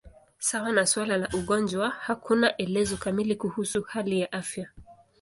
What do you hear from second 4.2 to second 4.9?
afya.